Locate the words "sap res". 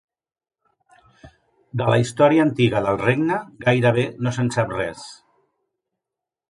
4.59-5.07